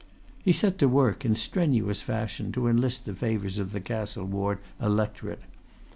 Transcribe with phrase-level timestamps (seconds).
[0.43, 4.57] He set to work, in strenuous fashion, to enlist the favours of the Castle Ward
[4.81, 5.43] electorate.